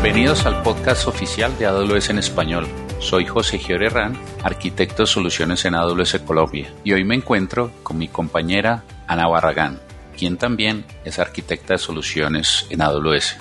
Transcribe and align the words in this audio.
Bienvenidos 0.00 0.46
al 0.46 0.62
podcast 0.62 1.08
oficial 1.08 1.58
de 1.58 1.66
AWS 1.66 2.10
en 2.10 2.18
español. 2.18 2.68
Soy 3.00 3.26
José 3.26 3.58
Giore 3.58 3.86
Herrán, 3.86 4.16
arquitecto 4.44 5.02
de 5.02 5.08
soluciones 5.08 5.64
en 5.64 5.74
AWS 5.74 6.20
Colombia, 6.20 6.72
y 6.84 6.92
hoy 6.92 7.02
me 7.02 7.16
encuentro 7.16 7.72
con 7.82 7.98
mi 7.98 8.06
compañera 8.06 8.84
Ana 9.08 9.26
Barragán, 9.26 9.80
quien 10.16 10.36
también 10.36 10.84
es 11.04 11.18
arquitecta 11.18 11.74
de 11.74 11.78
soluciones 11.80 12.64
en 12.70 12.80
AWS 12.80 13.38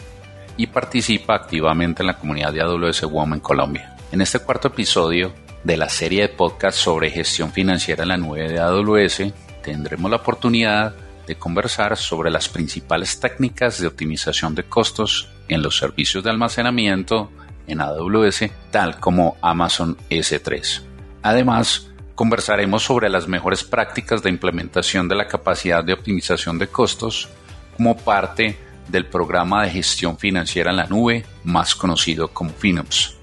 y 0.57 0.66
participa 0.66 1.35
activamente 1.35 2.02
en 2.02 2.07
la 2.07 2.17
comunidad 2.17 2.52
de 2.52 2.62
AWS 2.62 3.03
WOM 3.03 3.35
en 3.35 3.39
Colombia. 3.39 3.95
En 4.12 4.21
este 4.21 4.39
cuarto 4.39 4.70
episodio 4.70 5.34
de 5.63 5.77
la 5.77 5.89
serie 5.89 6.23
de 6.23 6.30
podcasts 6.30 6.81
sobre 6.81 7.12
gestión 7.12 7.52
financiera 7.52 8.02
en 8.02 8.09
la 8.09 8.17
nube 8.17 8.49
de 8.49 8.59
AWS, 8.59 9.31
tendremos 9.62 10.09
la 10.09 10.17
oportunidad 10.17 10.95
de 11.27 11.35
conversar 11.35 11.95
sobre 11.98 12.31
las 12.31 12.49
principales 12.49 13.20
técnicas 13.20 13.80
de 13.80 13.85
optimización 13.85 14.55
de 14.55 14.63
costos 14.63 15.30
en 15.47 15.61
los 15.61 15.77
servicios 15.77 16.23
de 16.23 16.29
almacenamiento 16.29 17.31
en 17.67 17.81
AWS, 17.81 18.49
tal 18.71 18.99
como 18.99 19.37
Amazon 19.41 19.97
S3. 20.09 20.81
Además, 21.21 21.89
conversaremos 22.15 22.83
sobre 22.83 23.09
las 23.09 23.27
mejores 23.27 23.63
prácticas 23.63 24.23
de 24.23 24.29
implementación 24.29 25.07
de 25.07 25.15
la 25.15 25.27
capacidad 25.27 25.83
de 25.83 25.93
optimización 25.93 26.57
de 26.57 26.67
costos 26.67 27.29
como 27.75 27.97
parte 27.97 28.57
del 28.87 29.05
programa 29.05 29.63
de 29.63 29.71
gestión 29.71 30.17
financiera 30.17 30.71
en 30.71 30.77
la 30.77 30.87
nube, 30.87 31.25
más 31.43 31.75
conocido 31.75 32.29
como 32.29 32.51
FinOps, 32.51 33.15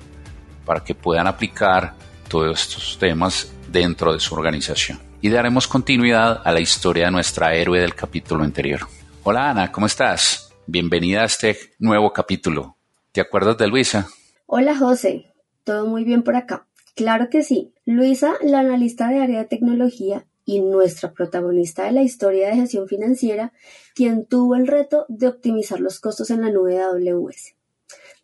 para 0.64 0.84
que 0.84 0.95
puedan 0.95 1.27
aplicar 1.27 1.95
todos 2.28 2.61
estos 2.61 2.98
temas 2.98 3.52
dentro 3.69 4.12
de 4.12 4.20
su 4.20 4.34
organización. 4.34 5.00
Y 5.20 5.30
daremos 5.30 5.66
continuidad 5.66 6.42
a 6.45 6.52
la 6.52 6.61
historia 6.61 7.06
de 7.06 7.11
nuestra 7.11 7.55
héroe 7.55 7.81
del 7.81 7.94
capítulo 7.94 8.44
anterior. 8.44 8.86
Hola 9.22 9.50
Ana, 9.50 9.72
¿cómo 9.72 9.86
estás? 9.86 10.44
Bienvenida 10.67 11.20
a 11.20 11.27
este 11.27 11.59
nuevo 11.79 12.15
capítulo. 12.15 12.79
¿Te 13.12 13.20
acuerdas 13.20 13.59
de 13.59 13.67
Luisa? 13.67 14.09
Hola 14.47 14.75
José, 14.75 15.27
todo 15.62 15.87
muy 15.87 16.05
bien 16.05 16.23
por 16.23 16.37
acá. 16.37 16.67
Claro 16.95 17.29
que 17.29 17.43
sí. 17.43 17.75
Luisa, 17.84 18.37
la 18.41 18.61
analista 18.61 19.09
de 19.09 19.21
área 19.21 19.41
de 19.41 19.45
tecnología 19.45 20.25
y 20.47 20.62
nuestra 20.62 21.12
protagonista 21.12 21.84
de 21.84 21.93
la 21.93 22.03
historia 22.03 22.48
de 22.48 22.56
gestión 22.56 22.89
financiera, 22.89 23.53
quien 23.95 24.25
tuvo 24.25 24.55
el 24.55 24.67
reto 24.67 25.05
de 25.11 25.29
optimizar 25.29 25.81
los 25.81 26.01
costos 26.01 26.31
en 26.31 26.41
la 26.41 26.51
nube 26.51 26.73
de 26.73 26.81
AWS. 26.81 27.56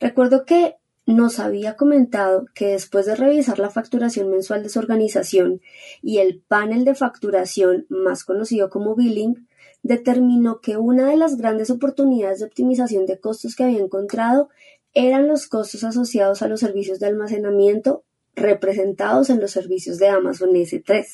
Recuerdo 0.01 0.47
que 0.47 0.77
nos 1.05 1.41
había 1.41 1.77
comentado 1.77 2.47
que 2.55 2.69
después 2.69 3.05
de 3.05 3.17
revisar 3.17 3.59
la 3.59 3.69
facturación 3.69 4.31
mensual 4.31 4.63
de 4.63 4.71
su 4.71 4.79
organización 4.79 5.61
y 6.01 6.19
el 6.19 6.41
panel 6.41 6.87
de 6.87 6.95
facturación 6.95 7.85
más 7.91 8.25
conocido 8.25 8.71
como 8.71 8.95
billing, 8.95 9.47
determinó 9.83 10.61
que 10.61 10.77
una 10.77 11.07
de 11.09 11.17
las 11.17 11.37
grandes 11.37 11.71
oportunidades 11.71 12.41
de 12.41 12.47
optimización 12.47 13.07
de 13.07 13.19
costos 13.19 13.57
que 13.57 13.65
había 13.65 13.81
encontrado 13.81 14.49
eran 14.93 15.29
los 15.29 15.47
costos 15.47 15.85
asociados 15.85 16.43
a 16.43 16.49
los 16.49 16.61
servicios 16.61 16.99
de 16.99 17.07
almacenamiento 17.07 18.05
representados 18.35 19.31
en 19.31 19.41
los 19.41 19.53
servicios 19.53 19.99
de 19.99 20.09
Amazon 20.09 20.51
S3. 20.51 21.07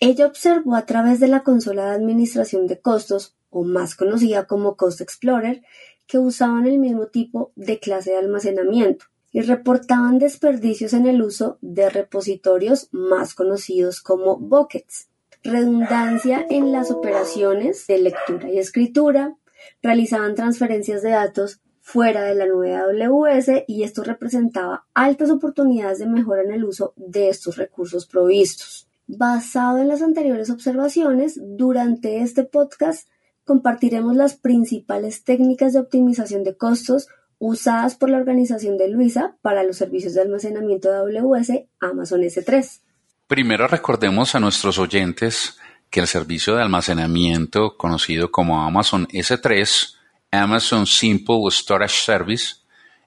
Ella 0.00 0.26
observó 0.26 0.74
a 0.74 0.86
través 0.86 1.20
de 1.20 1.28
la 1.28 1.42
consola 1.42 1.86
de 1.86 1.96
administración 1.96 2.66
de 2.66 2.80
costos, 2.80 3.36
o 3.50 3.64
más 3.64 3.94
conocida 3.94 4.46
como 4.46 4.76
Cost 4.76 5.00
Explorer, 5.00 5.62
que 6.06 6.18
usaban 6.18 6.66
el 6.66 6.78
mismo 6.78 7.06
tipo 7.06 7.52
de 7.54 7.78
clase 7.78 8.10
de 8.10 8.16
almacenamiento 8.16 9.06
y 9.30 9.42
reportaban 9.42 10.18
desperdicios 10.18 10.92
en 10.92 11.06
el 11.06 11.22
uso 11.22 11.58
de 11.60 11.88
repositorios 11.88 12.88
más 12.92 13.34
conocidos 13.34 14.00
como 14.00 14.36
buckets, 14.36 15.08
redundancia 15.42 16.46
en 16.48 16.72
las 16.72 16.90
operaciones 16.90 17.86
de 17.86 17.98
lectura 17.98 18.50
y 18.50 18.58
escritura, 18.58 19.36
realizaban 19.82 20.34
transferencias 20.34 21.02
de 21.02 21.10
datos 21.10 21.60
fuera 21.80 22.22
de 22.22 22.34
la 22.34 22.46
nube 22.46 22.76
AWS 22.76 23.64
y 23.66 23.82
esto 23.82 24.04
representaba 24.04 24.86
altas 24.94 25.30
oportunidades 25.30 25.98
de 25.98 26.06
mejora 26.06 26.42
en 26.42 26.52
el 26.52 26.64
uso 26.64 26.94
de 26.96 27.28
estos 27.28 27.56
recursos 27.56 28.06
provistos. 28.06 28.88
Basado 29.08 29.78
en 29.78 29.88
las 29.88 30.00
anteriores 30.00 30.48
observaciones, 30.48 31.38
durante 31.42 32.22
este 32.22 32.44
podcast 32.44 33.08
compartiremos 33.44 34.14
las 34.14 34.34
principales 34.34 35.24
técnicas 35.24 35.72
de 35.72 35.80
optimización 35.80 36.44
de 36.44 36.56
costos 36.56 37.08
usadas 37.38 37.96
por 37.96 38.08
la 38.08 38.18
organización 38.18 38.78
de 38.78 38.88
Luisa 38.88 39.36
para 39.42 39.64
los 39.64 39.76
servicios 39.76 40.14
de 40.14 40.20
almacenamiento 40.20 40.88
de 40.88 41.18
AWS 41.18 41.50
Amazon 41.80 42.20
S3. 42.20 42.80
Primero 43.32 43.66
recordemos 43.66 44.34
a 44.34 44.40
nuestros 44.40 44.78
oyentes 44.78 45.58
que 45.88 46.00
el 46.00 46.06
servicio 46.06 46.54
de 46.54 46.60
almacenamiento 46.60 47.78
conocido 47.78 48.30
como 48.30 48.62
Amazon 48.62 49.08
S3, 49.08 49.94
Amazon 50.30 50.86
Simple 50.86 51.38
Storage 51.48 51.96
Service, 52.04 52.56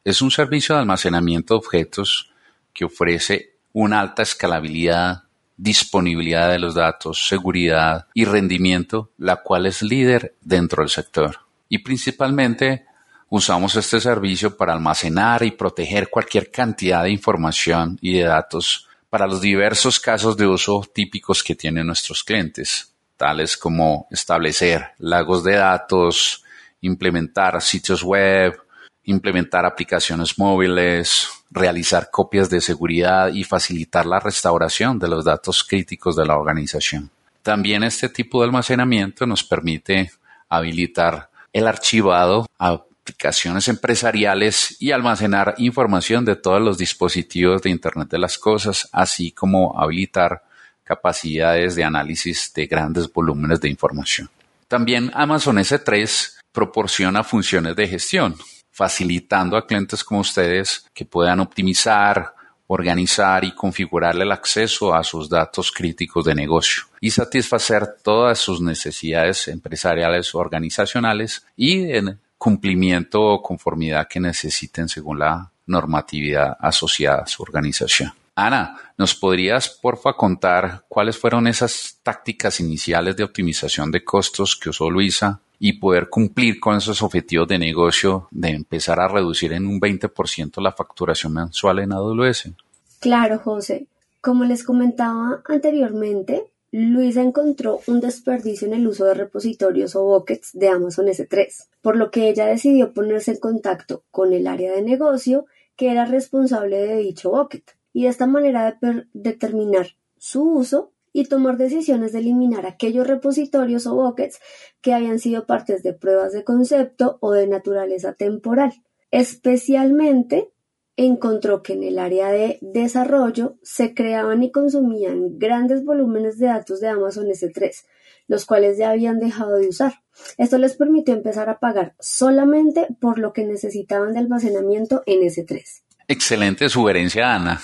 es 0.03 0.23
un 0.23 0.31
servicio 0.31 0.73
de 0.73 0.81
almacenamiento 0.81 1.53
de 1.53 1.59
objetos 1.59 2.31
que 2.73 2.85
ofrece 2.85 3.57
una 3.71 3.99
alta 3.99 4.23
escalabilidad, 4.23 5.25
disponibilidad 5.57 6.49
de 6.49 6.57
los 6.57 6.73
datos, 6.73 7.27
seguridad 7.27 8.07
y 8.15 8.25
rendimiento, 8.25 9.11
la 9.19 9.43
cual 9.43 9.67
es 9.67 9.83
líder 9.83 10.33
dentro 10.41 10.81
del 10.81 10.89
sector. 10.89 11.41
Y 11.69 11.77
principalmente 11.83 12.87
Usamos 13.27 13.75
este 13.75 13.99
servicio 13.99 14.55
para 14.55 14.73
almacenar 14.73 15.43
y 15.43 15.51
proteger 15.51 16.09
cualquier 16.09 16.51
cantidad 16.51 17.03
de 17.03 17.09
información 17.09 17.97
y 17.99 18.13
de 18.13 18.23
datos 18.23 18.87
para 19.15 19.27
los 19.27 19.39
diversos 19.39 19.97
casos 19.97 20.35
de 20.35 20.45
uso 20.45 20.85
típicos 20.93 21.41
que 21.41 21.55
tienen 21.55 21.87
nuestros 21.87 22.21
clientes, 22.21 22.93
tales 23.15 23.55
como 23.55 24.09
establecer 24.11 24.87
lagos 24.97 25.41
de 25.45 25.55
datos, 25.55 26.43
implementar 26.81 27.61
sitios 27.61 28.03
web, 28.03 28.57
implementar 29.05 29.65
aplicaciones 29.65 30.37
móviles, 30.37 31.29
realizar 31.49 32.09
copias 32.11 32.49
de 32.49 32.59
seguridad 32.59 33.29
y 33.29 33.45
facilitar 33.45 34.05
la 34.05 34.19
restauración 34.19 34.99
de 34.99 35.07
los 35.07 35.23
datos 35.23 35.63
críticos 35.63 36.17
de 36.17 36.25
la 36.25 36.35
organización. 36.35 37.09
También 37.41 37.83
este 37.83 38.09
tipo 38.09 38.41
de 38.41 38.47
almacenamiento 38.47 39.25
nos 39.25 39.45
permite 39.45 40.11
habilitar 40.49 41.29
el 41.53 41.67
archivado 41.67 42.47
a 42.59 42.83
aplicaciones 43.05 43.67
empresariales 43.67 44.77
y 44.79 44.91
almacenar 44.91 45.53
información 45.59 46.25
de 46.25 46.35
todos 46.35 46.59
los 46.59 46.75
dispositivos 46.75 47.61
de 47.61 47.69
Internet 47.69 48.09
de 48.09 48.17
las 48.17 48.39
Cosas, 48.39 48.89
así 48.91 49.31
como 49.31 49.79
habilitar 49.79 50.41
capacidades 50.83 51.75
de 51.75 51.83
análisis 51.83 52.51
de 52.55 52.65
grandes 52.65 53.11
volúmenes 53.13 53.61
de 53.61 53.69
información. 53.69 54.27
También 54.67 55.11
Amazon 55.13 55.57
S3 55.57 56.33
proporciona 56.51 57.23
funciones 57.23 57.75
de 57.75 57.87
gestión, 57.87 58.35
facilitando 58.71 59.55
a 59.55 59.67
clientes 59.67 60.03
como 60.03 60.21
ustedes 60.21 60.87
que 60.91 61.05
puedan 61.05 61.41
optimizar, 61.41 62.33
organizar 62.65 63.43
y 63.43 63.53
configurar 63.53 64.15
el 64.15 64.31
acceso 64.31 64.95
a 64.95 65.03
sus 65.03 65.29
datos 65.29 65.71
críticos 65.71 66.25
de 66.25 66.33
negocio 66.33 66.85
y 66.99 67.11
satisfacer 67.11 67.97
todas 68.03 68.39
sus 68.39 68.61
necesidades 68.61 69.47
empresariales 69.47 70.33
organizacionales 70.33 71.45
y 71.55 71.91
en 71.91 72.19
cumplimiento 72.37 73.21
o 73.21 73.41
conformidad 73.41 74.07
que 74.07 74.19
necesiten 74.19 74.87
según 74.89 75.19
la 75.19 75.51
normatividad 75.65 76.57
asociada 76.59 77.23
a 77.23 77.27
su 77.27 77.43
organización. 77.43 78.11
Ana, 78.35 78.75
¿nos 78.97 79.15
podrías 79.15 79.69
porfa 79.69 80.13
contar 80.13 80.83
cuáles 80.89 81.17
fueron 81.17 81.47
esas 81.47 81.99
tácticas 82.03 82.59
iniciales 82.59 83.15
de 83.15 83.23
optimización 83.23 83.91
de 83.91 84.03
costos 84.03 84.57
que 84.57 84.69
usó 84.69 84.89
Luisa 84.89 85.39
y 85.57 85.79
poder 85.79 86.09
cumplir 86.09 86.59
con 86.59 86.75
esos 86.75 87.01
objetivos 87.01 87.47
de 87.47 87.57
negocio 87.57 88.27
de 88.31 88.49
empezar 88.49 88.99
a 88.99 89.07
reducir 89.07 89.53
en 89.53 89.65
un 89.65 89.79
20% 89.79 90.61
la 90.61 90.73
facturación 90.73 91.33
mensual 91.33 91.79
en 91.79 91.93
AWS? 91.93 92.51
Claro, 92.99 93.39
José. 93.39 93.87
Como 94.19 94.43
les 94.43 94.63
comentaba 94.63 95.41
anteriormente, 95.47 96.43
Luisa 96.71 97.21
encontró 97.21 97.79
un 97.87 98.01
desperdicio 98.01 98.67
en 98.67 98.73
el 98.73 98.87
uso 98.87 99.05
de 99.05 99.13
repositorios 99.13 99.95
o 99.95 100.03
buckets 100.03 100.49
de 100.51 100.67
Amazon 100.67 101.05
S3, 101.05 101.67
por 101.85 101.97
lo 101.97 102.09
que 102.09 102.29
ella 102.29 102.47
decidió 102.47 102.95
ponerse 102.95 103.29
en 103.29 103.37
contacto 103.37 104.05
con 104.09 104.33
el 104.33 104.47
área 104.47 104.73
de 104.73 104.81
negocio 104.81 105.45
que 105.75 105.91
era 105.91 106.05
responsable 106.05 106.77
de 106.77 106.95
dicho 106.97 107.29
bucket 107.29 107.77
y 107.93 108.05
de 108.05 108.09
esta 108.09 108.25
manera 108.25 108.75
de 108.81 109.05
determinar 109.13 109.89
su 110.17 110.41
uso 110.49 110.93
y 111.13 111.25
tomar 111.25 111.57
decisiones 111.57 112.11
de 112.11 112.21
eliminar 112.21 112.65
aquellos 112.65 113.05
repositorios 113.05 113.85
o 113.85 113.93
buckets 113.93 114.39
que 114.81 114.95
habían 114.95 115.19
sido 115.19 115.45
partes 115.45 115.83
de 115.83 115.93
pruebas 115.93 116.33
de 116.33 116.43
concepto 116.43 117.19
o 117.21 117.33
de 117.33 117.45
naturaleza 117.45 118.13
temporal, 118.13 118.73
especialmente 119.11 120.51
encontró 120.95 121.61
que 121.61 121.73
en 121.73 121.83
el 121.83 121.99
área 121.99 122.31
de 122.31 122.57
desarrollo 122.61 123.59
se 123.61 123.93
creaban 123.93 124.41
y 124.41 124.51
consumían 124.51 125.37
grandes 125.37 125.85
volúmenes 125.85 126.39
de 126.39 126.47
datos 126.47 126.79
de 126.79 126.87
Amazon 126.87 127.27
S3, 127.27 127.85
los 128.25 128.47
cuales 128.47 128.79
ya 128.79 128.89
habían 128.89 129.19
dejado 129.19 129.57
de 129.57 129.67
usar. 129.67 130.04
Esto 130.37 130.57
les 130.57 130.75
permitió 130.75 131.13
empezar 131.13 131.49
a 131.49 131.59
pagar 131.59 131.93
solamente 131.99 132.87
por 132.99 133.19
lo 133.19 133.33
que 133.33 133.45
necesitaban 133.45 134.13
de 134.13 134.19
almacenamiento 134.19 135.03
en 135.05 135.21
S3. 135.21 135.63
Excelente 136.07 136.69
sugerencia, 136.69 137.33
Ana. 137.33 137.61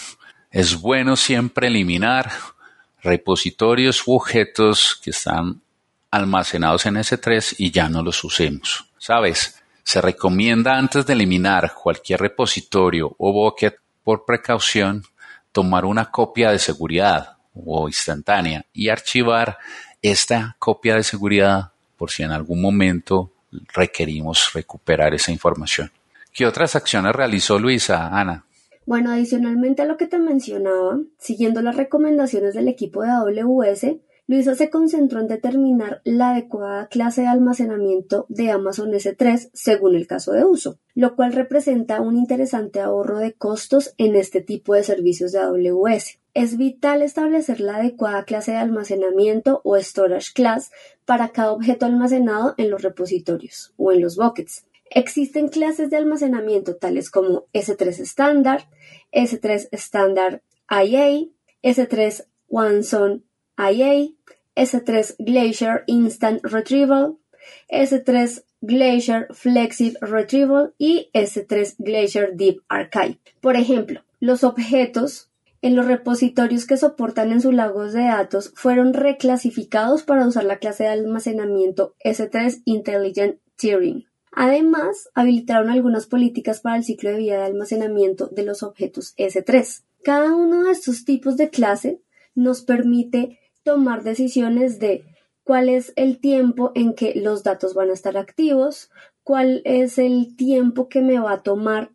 Es 0.50 0.80
bueno 0.80 1.16
siempre 1.16 1.68
eliminar 1.68 2.32
repositorios 3.02 4.08
u 4.08 4.16
objetos 4.16 5.00
que 5.04 5.12
están 5.12 5.62
almacenados 6.12 6.86
en 6.86 6.96
S3 6.96 7.56
y 7.58 7.72
ya 7.72 7.88
no 7.90 8.04
los 8.04 8.24
usemos. 8.24 8.92
Sabes, 8.98 9.58
Se 9.84 10.00
recomienda 10.00 10.78
antes 10.78 11.08
de 11.08 11.14
eliminar 11.14 11.74
cualquier 11.74 12.22
repositorio 12.22 13.16
o 13.18 13.34
bucket 13.34 13.78
por 14.04 14.26
precaución 14.26 15.04
tomar 15.52 15.86
una 15.86 16.12
copia 16.12 16.52
de 16.52 16.60
seguridad 16.60 17.38
o 17.54 17.88
instantánea 17.88 18.66
y 18.74 18.90
archivar 18.90 19.58
esta 20.02 20.56
copia 20.60 20.96
de 20.96 21.04
seguridad 21.04 21.71
por 22.02 22.10
si 22.10 22.24
en 22.24 22.32
algún 22.32 22.60
momento 22.60 23.32
requerimos 23.76 24.54
recuperar 24.56 25.14
esa 25.14 25.32
información. 25.32 25.92
¿Qué 26.34 26.48
otras 26.48 26.76
acciones 26.76 27.14
realizó 27.14 27.60
Luisa, 27.60 28.08
Ana? 28.08 28.44
Bueno, 28.88 29.12
adicionalmente 29.12 29.84
a 29.84 29.86
lo 29.86 29.98
que 29.98 30.08
te 30.08 30.18
mencionaba, 30.18 31.00
siguiendo 31.20 31.62
las 31.62 31.76
recomendaciones 31.76 32.56
del 32.56 32.70
equipo 32.70 33.04
de 33.04 33.12
AWS, 33.12 33.98
Luisa 34.26 34.56
se 34.56 34.72
concentró 34.72 35.20
en 35.20 35.28
determinar 35.28 36.02
la 36.04 36.32
adecuada 36.32 36.88
clase 36.88 37.22
de 37.22 37.28
almacenamiento 37.28 38.26
de 38.30 38.50
Amazon 38.50 38.90
S3 38.94 39.52
según 39.54 39.94
el 39.94 40.08
caso 40.08 40.32
de 40.32 40.44
uso, 40.44 40.80
lo 40.96 41.16
cual 41.16 41.34
representa 41.34 42.02
un 42.02 42.18
interesante 42.18 42.80
ahorro 42.80 43.20
de 43.20 43.34
costos 43.34 43.94
en 44.00 44.16
este 44.16 44.42
tipo 44.42 44.74
de 44.74 44.82
servicios 44.82 45.34
de 45.34 45.40
AWS. 45.42 46.18
Es 46.34 46.58
vital 46.58 47.02
establecer 47.02 47.60
la 47.60 47.76
adecuada 47.76 48.24
clase 48.24 48.52
de 48.52 48.58
almacenamiento 48.58 49.60
o 49.66 49.78
storage 49.78 50.32
class 50.34 50.72
para 51.06 51.30
cada 51.30 51.52
objeto 51.52 51.86
almacenado 51.86 52.56
en 52.58 52.70
los 52.70 52.84
repositorios 52.84 53.74
o 53.76 53.92
en 53.92 54.02
los 54.02 54.16
buckets. 54.16 54.66
Existen 54.90 55.50
clases 55.50 55.90
de 55.90 55.98
almacenamiento 55.98 56.76
tales 56.78 57.10
como 57.10 57.48
S3 57.54 58.00
Standard, 58.00 58.64
S3 59.12 59.68
Standard 59.72 60.42
IA, 60.70 61.28
S3 61.64 62.26
OneZone 62.48 63.22
IA, 63.58 64.10
S3 64.56 65.16
Glacier 65.20 65.84
Instant 65.88 66.44
Retrieval, 66.44 67.18
S3 67.70 68.44
Glacier 68.62 69.28
Flexible 69.32 69.98
Retrieval 70.02 70.74
y 70.78 71.10
S3 71.14 71.76
Glacier 71.78 72.36
Deep 72.36 72.62
Archive. 72.70 73.20
Por 73.42 73.56
ejemplo, 73.58 74.02
los 74.20 74.44
objetos 74.44 75.31
en 75.62 75.76
los 75.76 75.86
repositorios 75.86 76.66
que 76.66 76.78
soportan 76.78 77.32
en 77.32 77.42
sus 77.42 77.54
lagos 77.54 77.94
de 77.94 78.04
datos 78.04 78.52
fueron 78.56 78.94
reclasificados 78.94 80.04
para 80.04 80.26
usar 80.28 80.44
la 80.44 80.58
clase 80.58 80.84
de 80.84 80.90
almacenamiento 80.90 81.96
S3 82.04 82.62
Intelligent 82.66 83.40
Tiering. 83.56 84.06
Además, 84.32 85.10
habilitaron 85.14 85.70
algunas 85.70 86.08
políticas 86.08 86.62
para 86.62 86.78
el 86.78 86.84
ciclo 86.84 87.12
de 87.12 87.18
vida 87.18 87.38
de 87.38 87.46
almacenamiento 87.46 88.28
de 88.28 88.44
los 88.44 88.64
objetos 88.64 89.14
S3. 89.18 89.84
Cada 90.04 90.34
uno 90.34 90.64
de 90.64 90.72
estos 90.72 91.06
tipos 91.06 91.38
de 91.38 91.50
clase 91.50 92.02
nos 92.34 92.64
permite 92.64 93.40
tomar 93.64 94.04
decisiones 94.04 94.80
de 94.80 95.04
cuál 95.44 95.70
es 95.70 95.94
el 95.96 96.20
tiempo 96.20 96.72
en 96.76 96.94
que 96.94 97.14
los 97.16 97.44
datos 97.44 97.74
van 97.74 97.90
a 97.90 97.94
estar 97.94 98.18
activos, 98.18 98.90
cuál 99.24 99.62
es 99.66 99.98
el 99.98 100.36
tiempo 100.36 100.88
que 100.88 101.02
me 101.02 101.20
va 101.20 101.34
a 101.34 101.44
tomar 101.44 101.92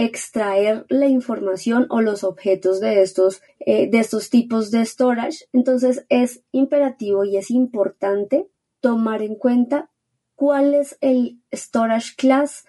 extraer 0.00 0.86
la 0.88 1.08
información 1.08 1.86
o 1.90 2.00
los 2.00 2.24
objetos 2.24 2.80
de 2.80 3.02
estos, 3.02 3.42
eh, 3.58 3.90
de 3.90 3.98
estos 3.98 4.30
tipos 4.30 4.70
de 4.70 4.86
storage. 4.86 5.44
Entonces 5.52 6.06
es 6.08 6.42
imperativo 6.52 7.24
y 7.24 7.36
es 7.36 7.50
importante 7.50 8.46
tomar 8.80 9.20
en 9.20 9.34
cuenta 9.34 9.90
cuál 10.34 10.72
es 10.72 10.96
el 11.02 11.42
storage 11.52 12.14
class 12.16 12.64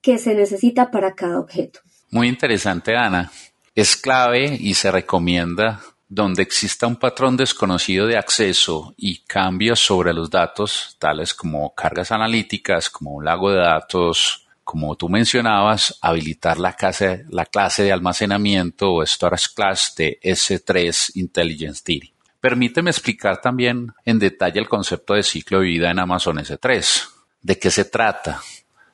que 0.00 0.16
se 0.16 0.34
necesita 0.34 0.90
para 0.90 1.14
cada 1.14 1.38
objeto. 1.38 1.80
Muy 2.10 2.28
interesante, 2.28 2.96
Ana. 2.96 3.30
Es 3.74 3.94
clave 3.94 4.56
y 4.58 4.72
se 4.72 4.90
recomienda 4.90 5.80
donde 6.08 6.42
exista 6.42 6.86
un 6.86 6.96
patrón 6.96 7.36
desconocido 7.36 8.06
de 8.06 8.16
acceso 8.16 8.94
y 8.96 9.18
cambios 9.24 9.80
sobre 9.80 10.14
los 10.14 10.30
datos, 10.30 10.96
tales 10.98 11.34
como 11.34 11.74
cargas 11.74 12.10
analíticas, 12.10 12.88
como 12.88 13.12
un 13.12 13.24
lago 13.26 13.52
de 13.52 13.58
datos, 13.58 14.48
como 14.70 14.94
tú 14.94 15.08
mencionabas, 15.08 15.98
habilitar 16.00 16.60
la 16.60 16.74
clase, 16.74 17.24
la 17.28 17.44
clase 17.44 17.82
de 17.82 17.90
almacenamiento 17.90 18.92
o 18.92 19.04
storage 19.04 19.48
class 19.52 19.94
de 19.96 20.20
S3 20.22 21.10
Intelligence 21.16 21.82
Theory. 21.84 22.14
Permíteme 22.40 22.90
explicar 22.90 23.40
también 23.40 23.92
en 24.04 24.20
detalle 24.20 24.60
el 24.60 24.68
concepto 24.68 25.14
de 25.14 25.24
ciclo 25.24 25.58
de 25.58 25.66
vida 25.66 25.90
en 25.90 25.98
Amazon 25.98 26.36
S3. 26.36 27.02
¿De 27.42 27.58
qué 27.58 27.68
se 27.72 27.84
trata? 27.84 28.42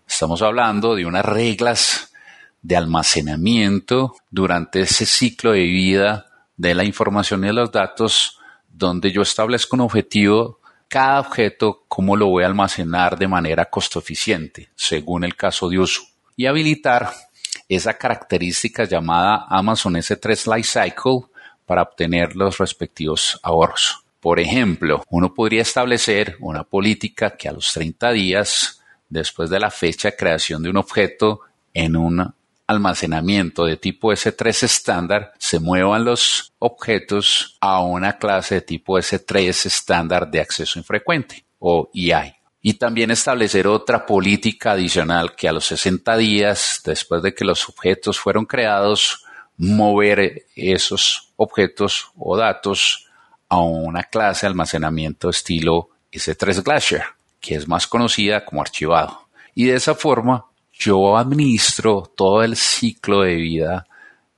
Estamos 0.09 0.41
hablando 0.41 0.95
de 0.95 1.05
unas 1.05 1.27
reglas 1.27 2.11
de 2.63 2.75
almacenamiento 2.75 4.17
durante 4.31 4.81
ese 4.81 5.05
ciclo 5.05 5.53
de 5.53 5.65
vida 5.65 6.25
de 6.57 6.75
la 6.75 6.85
información 6.85 7.45
y 7.45 7.49
de 7.49 7.53
los 7.53 7.71
datos 7.71 8.39
donde 8.67 9.13
yo 9.13 9.21
establezco 9.21 9.77
un 9.77 9.83
objetivo, 9.83 10.59
cada 10.89 11.21
objeto, 11.21 11.85
cómo 11.89 12.17
lo 12.17 12.29
voy 12.29 12.45
a 12.45 12.47
almacenar 12.47 13.19
de 13.19 13.29
manera 13.29 13.67
costo 13.67 13.99
eficiente, 13.99 14.69
según 14.75 15.25
el 15.25 15.37
caso 15.37 15.69
de 15.69 15.79
uso, 15.79 16.03
y 16.37 16.47
habilitar 16.47 17.11
esa 17.69 17.95
característica 17.95 18.85
llamada 18.85 19.47
Amazon 19.49 19.95
S3 19.95 20.55
Lifecycle 20.55 21.29
para 21.65 21.83
obtener 21.83 22.37
los 22.37 22.59
respectivos 22.59 23.41
ahorros. 23.43 24.05
Por 24.21 24.41
ejemplo, 24.41 25.03
uno 25.11 25.35
podría 25.35 25.63
establecer 25.63 26.37
una 26.41 26.65
política 26.65 27.37
que 27.37 27.49
a 27.49 27.53
los 27.53 27.73
30 27.73 28.13
días 28.13 28.83
después 29.09 29.51
de 29.51 29.61
la 29.61 29.71
fecha 29.71 30.11
de 30.11 30.17
creación 30.17 30.63
de 30.63 30.71
un 30.71 30.77
objeto 30.77 31.41
en 31.75 31.97
un 31.97 32.35
almacenamiento 32.67 33.65
de 33.65 33.77
tipo 33.77 34.11
S3 34.11 34.63
estándar 34.65 35.33
se 35.39 35.61
muevan 35.61 36.05
los 36.05 36.53
objetos 36.59 37.57
a 37.61 37.81
una 37.81 38.19
clase 38.19 38.57
de 38.57 38.61
tipo 38.63 38.99
S3 38.99 39.67
estándar 39.67 40.31
de 40.31 40.41
acceso 40.41 40.79
infrecuente 40.79 41.45
o 41.59 41.89
EI. 41.95 42.35
Y 42.61 42.75
también 42.75 43.13
establecer 43.13 43.69
otra 43.69 44.05
política 44.05 44.73
adicional 44.73 45.37
que 45.37 45.49
a 45.49 45.53
los 45.53 45.67
60 45.67 46.17
días 46.17 46.81
después 46.85 47.23
de 47.23 47.33
que 47.33 47.45
los 47.45 47.69
objetos 47.69 48.19
fueron 48.19 48.45
creados, 48.45 49.25
mover 49.57 50.47
esos 50.57 51.33
objetos 51.37 52.11
o 52.17 52.37
datos 52.37 53.07
a 53.49 53.61
una 53.61 54.03
clase 54.03 54.47
de 54.47 54.49
almacenamiento 54.49 55.31
estilo 55.31 55.91
S3 56.11 56.65
Glacier, 56.65 57.05
que 57.41 57.55
es 57.55 57.69
más 57.69 57.87
conocida 57.87 58.45
como 58.45 58.61
archivado. 58.61 59.29
Y 59.55 59.67
de 59.67 59.77
esa 59.77 59.95
forma 59.95 60.47
yo 60.79 61.17
administro 61.17 62.13
todo 62.15 62.43
el 62.43 62.57
ciclo 62.57 63.23
de 63.23 63.37
vida 63.37 63.87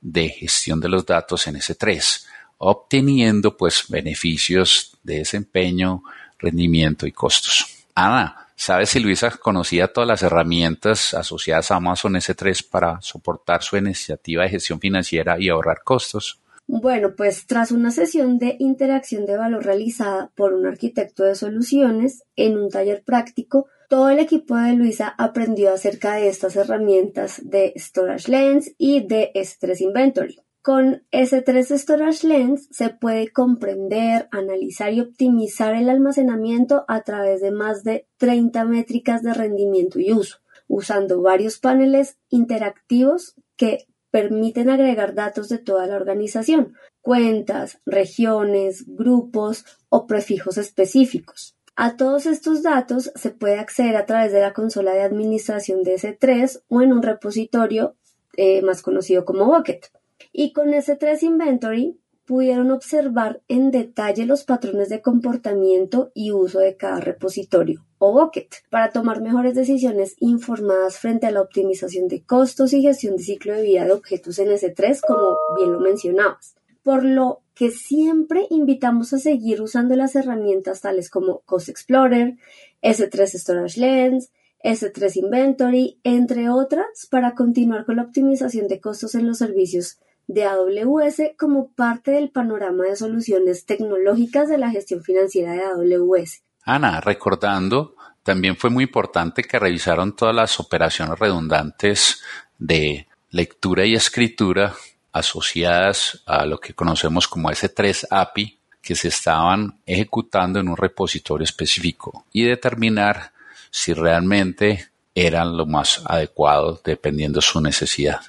de 0.01 0.29
gestión 0.29 0.79
de 0.79 0.89
los 0.89 1.05
datos 1.05 1.47
en 1.47 1.55
S3, 1.55 2.25
obteniendo 2.59 3.57
pues 3.57 3.85
beneficios 3.89 4.97
de 5.03 5.19
desempeño, 5.19 6.03
rendimiento 6.37 7.05
y 7.05 7.11
costos. 7.11 7.85
Ana, 7.93 8.47
¿sabes 8.55 8.89
si 8.89 8.99
Luisa 8.99 9.31
conocía 9.31 9.91
todas 9.91 10.07
las 10.07 10.23
herramientas 10.23 11.13
asociadas 11.13 11.71
a 11.71 11.75
Amazon 11.75 12.13
S3 12.13 12.69
para 12.69 13.01
soportar 13.01 13.61
su 13.61 13.75
iniciativa 13.75 14.43
de 14.43 14.49
gestión 14.49 14.79
financiera 14.79 15.37
y 15.39 15.49
ahorrar 15.49 15.83
costos? 15.83 16.39
Bueno, 16.71 17.15
pues 17.17 17.47
tras 17.47 17.71
una 17.71 17.89
sesión 17.89 18.37
de 18.37 18.55
interacción 18.59 19.25
de 19.25 19.35
valor 19.35 19.65
realizada 19.65 20.29
por 20.35 20.53
un 20.53 20.67
arquitecto 20.67 21.23
de 21.23 21.33
soluciones 21.33 22.23
en 22.35 22.59
un 22.59 22.69
taller 22.69 23.03
práctico, 23.03 23.67
todo 23.89 24.09
el 24.09 24.19
equipo 24.19 24.55
de 24.55 24.73
Luisa 24.73 25.15
aprendió 25.17 25.73
acerca 25.73 26.13
de 26.13 26.29
estas 26.29 26.55
herramientas 26.55 27.41
de 27.43 27.73
Storage 27.75 28.31
Lens 28.31 28.71
y 28.77 29.05
de 29.05 29.31
S3 29.33 29.81
Inventory. 29.81 30.37
Con 30.61 31.03
S3 31.11 31.75
Storage 31.75 32.27
Lens 32.27 32.67
se 32.71 32.89
puede 32.89 33.29
comprender, 33.29 34.27
analizar 34.31 34.93
y 34.93 35.01
optimizar 35.01 35.73
el 35.73 35.89
almacenamiento 35.89 36.85
a 36.87 37.01
través 37.01 37.41
de 37.41 37.49
más 37.49 37.83
de 37.83 38.07
30 38.17 38.63
métricas 38.65 39.23
de 39.23 39.33
rendimiento 39.33 39.99
y 39.99 40.11
uso, 40.13 40.37
usando 40.67 41.23
varios 41.23 41.57
paneles 41.57 42.19
interactivos 42.29 43.35
que 43.57 43.87
permiten 44.11 44.69
agregar 44.69 45.15
datos 45.15 45.49
de 45.49 45.57
toda 45.57 45.87
la 45.87 45.95
organización, 45.95 46.75
cuentas, 47.01 47.79
regiones, 47.87 48.85
grupos 48.85 49.65
o 49.89 50.05
prefijos 50.05 50.59
específicos. 50.59 51.55
A 51.81 51.95
todos 51.95 52.25
estos 52.25 52.61
datos 52.61 53.09
se 53.15 53.29
puede 53.29 53.57
acceder 53.57 53.95
a 53.95 54.05
través 54.05 54.33
de 54.33 54.41
la 54.41 54.51
consola 54.51 54.91
de 54.91 55.01
administración 55.01 55.81
de 55.81 55.95
S3 55.95 56.63
o 56.67 56.81
en 56.81 56.91
un 56.91 57.01
repositorio 57.01 57.95
eh, 58.35 58.61
más 58.63 58.81
conocido 58.81 59.23
como 59.23 59.45
Bucket. 59.45 59.85
Y 60.33 60.51
con 60.51 60.73
S3 60.73 61.23
Inventory 61.23 61.97
pudieron 62.25 62.71
observar 62.71 63.41
en 63.47 63.71
detalle 63.71 64.25
los 64.25 64.43
patrones 64.43 64.89
de 64.89 65.01
comportamiento 65.01 66.11
y 66.13 66.33
uso 66.33 66.59
de 66.59 66.75
cada 66.75 66.99
repositorio 66.99 67.85
o 67.97 68.11
bucket 68.11 68.55
para 68.69 68.91
tomar 68.91 69.21
mejores 69.21 69.55
decisiones 69.55 70.17
informadas 70.19 70.97
frente 70.97 71.27
a 71.27 71.31
la 71.31 71.41
optimización 71.41 72.09
de 72.09 72.25
costos 72.25 72.73
y 72.73 72.81
gestión 72.81 73.15
de 73.15 73.23
ciclo 73.23 73.53
de 73.53 73.61
vida 73.61 73.85
de 73.85 73.93
objetos 73.93 74.37
en 74.39 74.49
S3, 74.49 74.99
como 75.07 75.37
bien 75.57 75.71
lo 75.71 75.79
mencionabas 75.79 76.58
por 76.89 77.05
lo 77.05 77.43
que 77.53 77.69
siempre 77.69 78.47
invitamos 78.49 79.13
a 79.13 79.19
seguir 79.19 79.61
usando 79.61 79.95
las 79.95 80.15
herramientas 80.15 80.81
tales 80.81 81.11
como 81.11 81.41
Cost 81.41 81.69
Explorer, 81.69 82.37
S3 82.81 83.27
Storage 83.27 83.79
Lens, 83.79 84.31
S3 84.63 85.17
Inventory, 85.17 85.99
entre 86.03 86.49
otras, 86.49 87.07
para 87.11 87.35
continuar 87.35 87.85
con 87.85 87.97
la 87.97 88.01
optimización 88.01 88.67
de 88.67 88.81
costos 88.81 89.13
en 89.13 89.27
los 89.27 89.37
servicios 89.37 89.99
de 90.25 90.45
AWS 90.45 91.33
como 91.37 91.69
parte 91.73 92.09
del 92.09 92.31
panorama 92.31 92.85
de 92.85 92.95
soluciones 92.95 93.67
tecnológicas 93.67 94.49
de 94.49 94.57
la 94.57 94.71
gestión 94.71 95.03
financiera 95.03 95.53
de 95.53 95.61
AWS. 95.61 96.41
Ana, 96.63 97.01
recordando 97.01 97.93
También 98.23 98.57
fue 98.57 98.71
muy 98.71 98.85
importante 98.85 99.43
que 99.43 99.59
revisaron 99.59 100.15
todas 100.15 100.33
las 100.33 100.59
operaciones 100.59 101.19
redundantes 101.19 102.19
de 102.57 103.07
lectura 103.29 103.85
y 103.85 103.93
escritura 103.93 104.73
asociadas 105.11 106.21
a 106.25 106.45
lo 106.45 106.59
que 106.59 106.73
conocemos 106.73 107.27
como 107.27 107.49
S3 107.49 108.07
API 108.09 108.57
que 108.81 108.95
se 108.95 109.09
estaban 109.09 109.79
ejecutando 109.85 110.59
en 110.59 110.69
un 110.69 110.77
repositorio 110.77 111.43
específico 111.43 112.25
y 112.31 112.43
determinar 112.43 113.31
si 113.71 113.93
realmente 113.93 114.89
eran 115.13 115.57
lo 115.57 115.65
más 115.65 116.01
adecuado 116.05 116.79
dependiendo 116.83 117.41
su 117.41 117.59
necesidad 117.61 118.21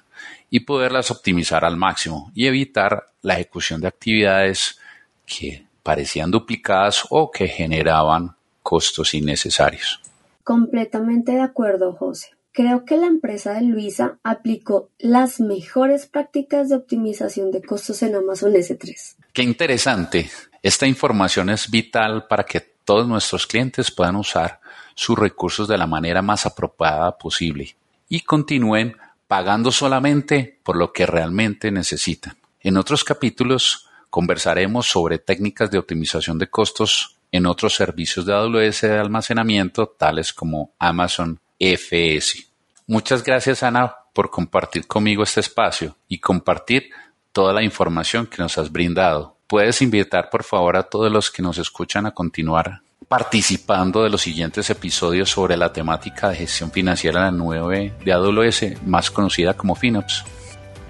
y 0.50 0.60
poderlas 0.60 1.10
optimizar 1.10 1.64
al 1.64 1.76
máximo 1.76 2.32
y 2.34 2.46
evitar 2.46 3.06
la 3.22 3.34
ejecución 3.34 3.80
de 3.80 3.88
actividades 3.88 4.78
que 5.24 5.64
parecían 5.82 6.30
duplicadas 6.30 7.04
o 7.10 7.30
que 7.30 7.46
generaban 7.46 8.34
costos 8.62 9.14
innecesarios. 9.14 10.00
Completamente 10.42 11.32
de 11.32 11.42
acuerdo, 11.42 11.92
José. 11.92 12.30
Creo 12.52 12.84
que 12.84 12.96
la 12.96 13.06
empresa 13.06 13.54
de 13.54 13.62
Luisa 13.62 14.18
aplicó 14.24 14.90
las 14.98 15.38
mejores 15.38 16.06
prácticas 16.06 16.68
de 16.68 16.76
optimización 16.76 17.52
de 17.52 17.62
costos 17.62 18.02
en 18.02 18.16
Amazon 18.16 18.52
S3. 18.54 19.16
Qué 19.32 19.42
interesante. 19.42 20.28
Esta 20.60 20.86
información 20.86 21.48
es 21.50 21.70
vital 21.70 22.26
para 22.26 22.44
que 22.44 22.60
todos 22.60 23.06
nuestros 23.06 23.46
clientes 23.46 23.92
puedan 23.92 24.16
usar 24.16 24.60
sus 24.94 25.16
recursos 25.16 25.68
de 25.68 25.78
la 25.78 25.86
manera 25.86 26.22
más 26.22 26.44
apropiada 26.44 27.16
posible 27.16 27.76
y 28.08 28.20
continúen 28.22 28.96
pagando 29.28 29.70
solamente 29.70 30.58
por 30.64 30.76
lo 30.76 30.92
que 30.92 31.06
realmente 31.06 31.70
necesitan. 31.70 32.36
En 32.60 32.76
otros 32.76 33.04
capítulos 33.04 33.86
conversaremos 34.10 34.86
sobre 34.86 35.20
técnicas 35.20 35.70
de 35.70 35.78
optimización 35.78 36.36
de 36.36 36.48
costos 36.48 37.16
en 37.30 37.46
otros 37.46 37.76
servicios 37.76 38.26
de 38.26 38.34
AWS 38.34 38.80
de 38.80 38.98
almacenamiento, 38.98 39.86
tales 39.86 40.32
como 40.32 40.72
Amazon 40.80 41.38
FS. 41.60 42.46
Muchas 42.86 43.22
gracias, 43.22 43.62
Ana, 43.62 43.94
por 44.12 44.30
compartir 44.30 44.86
conmigo 44.86 45.22
este 45.22 45.40
espacio 45.40 45.96
y 46.08 46.18
compartir 46.18 46.90
toda 47.32 47.52
la 47.52 47.62
información 47.62 48.26
que 48.26 48.42
nos 48.42 48.58
has 48.58 48.72
brindado. 48.72 49.36
Puedes 49.46 49.82
invitar, 49.82 50.30
por 50.30 50.42
favor, 50.42 50.76
a 50.76 50.82
todos 50.82 51.12
los 51.12 51.30
que 51.30 51.42
nos 51.42 51.58
escuchan 51.58 52.06
a 52.06 52.12
continuar 52.12 52.80
participando 53.08 54.04
de 54.04 54.10
los 54.10 54.22
siguientes 54.22 54.70
episodios 54.70 55.30
sobre 55.30 55.56
la 55.56 55.72
temática 55.72 56.28
de 56.28 56.36
gestión 56.36 56.70
financiera 56.70 57.20
en 57.20 57.24
la 57.24 57.30
nube 57.32 57.92
de 58.04 58.12
AWS, 58.12 58.86
más 58.86 59.10
conocida 59.10 59.54
como 59.54 59.74
FinOps. 59.74 60.24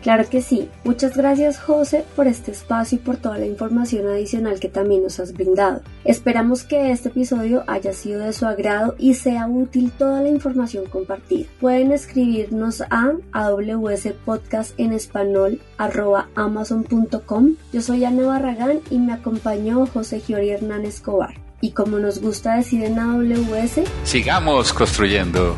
Claro 0.03 0.29
que 0.29 0.43
sí. 0.43 0.69
Muchas 0.85 1.17
gracias 1.17 1.59
José 1.59 2.05
por 2.17 2.27
este 2.27 2.53
espacio 2.53 2.97
y 2.97 3.01
por 3.01 3.17
toda 3.17 3.39
la 3.39 3.47
información 3.47 4.07
adicional 4.07 4.61
que 4.61 4.69
también 4.69 5.03
nos 5.03 5.21
has 5.21 5.33
brindado. 5.33 5.83
Esperamos 6.05 6.65
que 6.65 6.91
este 6.91 7.09
episodio 7.09 7.65
haya 7.67 7.93
sido 7.93 8.21
de 8.21 8.33
su 8.33 8.47
agrado 8.47 8.95
y 8.99 9.15
sea 9.15 9.47
útil 9.47 9.93
toda 9.93 10.23
la 10.23 10.29
información 10.29 10.87
compartida. 10.87 11.49
Pueden 11.61 11.93
escribirnos 11.93 12.81
a 12.83 13.13
amazon.com. 16.35 17.55
Yo 17.73 17.83
soy 17.83 18.05
Ana 18.05 18.27
Barragán 18.27 18.81
y 18.91 18.99
me 18.99 19.13
acompañó 19.13 19.87
José 19.87 20.21
Giori 20.21 20.51
Hernán 20.51 20.85
Escobar. 20.85 21.35
Y 21.61 21.73
como 21.73 21.99
nos 21.99 22.21
gusta 22.21 22.57
decir 22.57 22.85
en 22.85 22.99
AWS, 22.99 23.83
sigamos 24.05 24.73
construyendo. 24.73 25.55